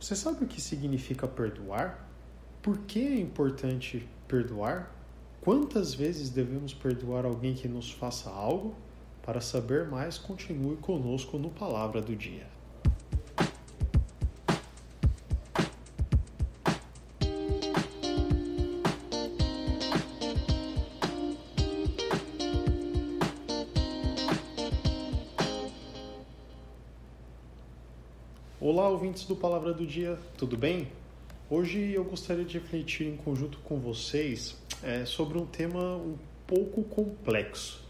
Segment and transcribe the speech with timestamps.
[0.00, 2.08] Você sabe o que significa perdoar?
[2.62, 4.90] Por que é importante perdoar?
[5.42, 8.74] Quantas vezes devemos perdoar alguém que nos faça algo?
[9.22, 12.46] Para saber mais, continue conosco no Palavra do Dia.
[28.62, 30.86] Olá, ouvintes do Palavra do Dia, tudo bem?
[31.48, 36.84] Hoje eu gostaria de refletir em conjunto com vocês é, sobre um tema um pouco
[36.84, 37.82] complexo,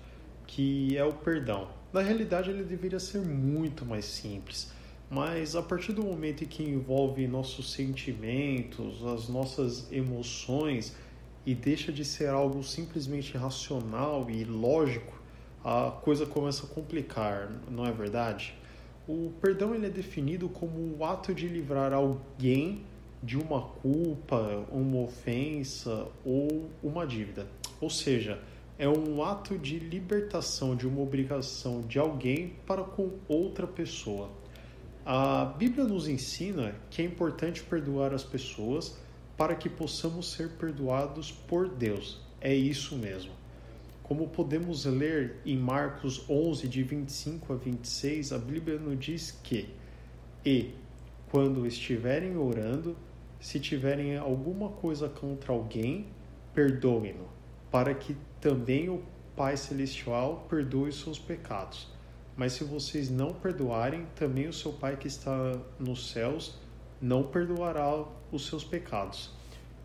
[0.46, 1.66] que é o perdão.
[1.92, 4.70] Na realidade, ele deveria ser muito mais simples,
[5.10, 10.94] mas a partir do momento em que envolve nossos sentimentos, as nossas emoções
[11.44, 15.20] e deixa de ser algo simplesmente racional e lógico,
[15.64, 18.54] a coisa começa a complicar, não é verdade?
[19.12, 22.84] O perdão ele é definido como o ato de livrar alguém
[23.20, 27.48] de uma culpa, uma ofensa ou uma dívida.
[27.80, 28.40] Ou seja,
[28.78, 34.30] é um ato de libertação de uma obrigação de alguém para com outra pessoa.
[35.04, 38.96] A Bíblia nos ensina que é importante perdoar as pessoas
[39.36, 42.20] para que possamos ser perdoados por Deus.
[42.40, 43.39] É isso mesmo.
[44.10, 49.72] Como podemos ler em Marcos 11, de 25 a 26, a Bíblia nos diz que:
[50.44, 50.74] E,
[51.30, 52.96] quando estiverem orando,
[53.38, 56.08] se tiverem alguma coisa contra alguém,
[56.52, 57.28] perdoem-no,
[57.70, 59.00] para que também o
[59.36, 61.86] Pai Celestial perdoe os seus pecados.
[62.36, 66.58] Mas se vocês não perdoarem, também o seu Pai que está nos céus
[67.00, 69.30] não perdoará os seus pecados.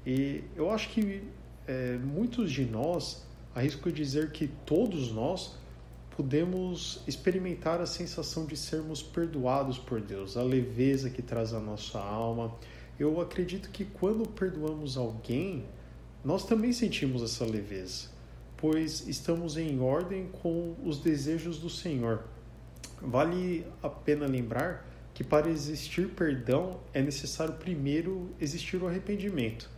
[0.04, 1.22] E eu acho que
[1.68, 3.24] é, muitos de nós
[3.56, 5.56] arrisco dizer que todos nós
[6.16, 12.00] podemos experimentar a sensação de sermos perdoados por Deus, a leveza que traz a nossa
[12.00, 12.54] alma.
[13.00, 15.66] Eu acredito que quando perdoamos alguém,
[16.24, 18.10] nós também sentimos essa leveza,
[18.58, 22.24] pois estamos em ordem com os desejos do Senhor.
[23.02, 29.70] Vale a pena lembrar que para existir perdão é necessário primeiro existir o arrependimento.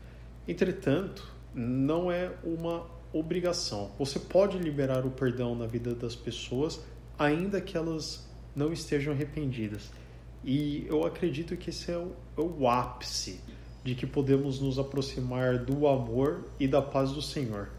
[0.47, 3.91] Entretanto, não é uma obrigação.
[3.97, 6.79] Você pode liberar o perdão na vida das pessoas,
[7.17, 9.89] ainda que elas não estejam arrependidas.
[10.43, 13.39] E eu acredito que esse é o, é o ápice
[13.83, 17.69] de que podemos nos aproximar do amor e da paz do Senhor.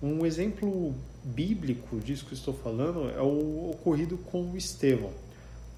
[0.00, 0.94] Um exemplo
[1.24, 5.10] bíblico disso que estou falando é o ocorrido com Estevão,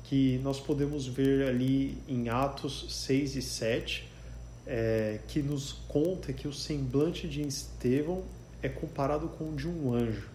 [0.05, 4.09] que nós podemos ver ali em Atos 6 e 7,
[4.67, 8.23] é, que nos conta que o semblante de Estevão
[8.63, 10.29] é comparado com o de um anjo.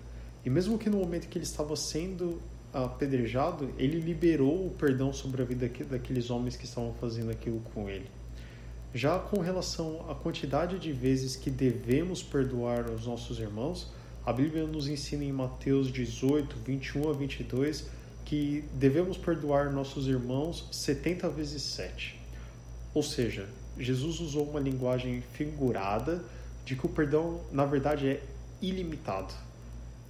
[0.45, 2.39] E mesmo que no momento que ele estava sendo
[2.73, 7.89] apedrejado, ele liberou o perdão sobre a vida daqueles homens que estavam fazendo aquilo com
[7.89, 8.09] ele.
[8.93, 13.91] Já com relação à quantidade de vezes que devemos perdoar os nossos irmãos,
[14.25, 17.85] a Bíblia nos ensina em Mateus 18, 21 a 22
[18.25, 22.19] que devemos perdoar nossos irmãos 70 vezes 7.
[22.93, 23.47] Ou seja,
[23.77, 26.23] Jesus usou uma linguagem figurada
[26.65, 28.23] de que o perdão, na verdade, é
[28.61, 29.33] ilimitado.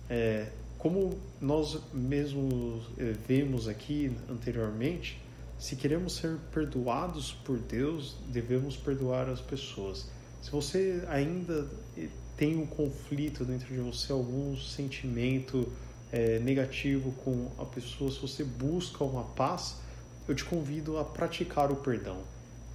[0.09, 5.21] É, como nós mesmos é, vemos aqui anteriormente,
[5.59, 10.05] se queremos ser perdoados por Deus, devemos perdoar as pessoas.
[10.41, 11.67] Se você ainda
[11.97, 12.07] é,
[12.37, 15.71] tem um conflito dentro de você, algum sentimento
[16.11, 19.77] é, negativo com a pessoa, se você busca uma paz,
[20.27, 22.19] eu te convido a praticar o perdão.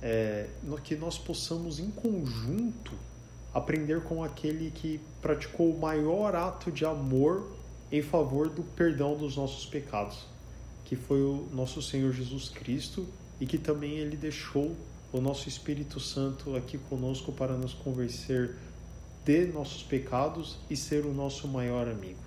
[0.03, 0.49] É,
[0.83, 2.93] que nós possamos em conjunto
[3.53, 7.51] aprender com aquele que praticou o maior ato de amor
[7.91, 10.27] em favor do perdão dos nossos pecados,
[10.85, 13.07] que foi o nosso Senhor Jesus Cristo
[13.41, 14.77] e que também ele deixou
[15.13, 18.57] o nosso Espírito Santo aqui conosco para nos convencer
[19.25, 22.21] de nossos pecados e ser o nosso maior amigo.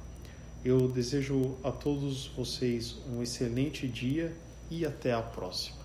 [0.63, 4.33] Eu desejo a todos vocês um excelente dia
[4.69, 5.82] e até a próxima.